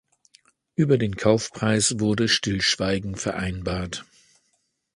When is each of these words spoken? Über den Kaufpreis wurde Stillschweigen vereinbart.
Über 0.73 0.97
den 0.97 1.15
Kaufpreis 1.15 1.99
wurde 1.99 2.27
Stillschweigen 2.27 3.13
vereinbart. 3.15 4.03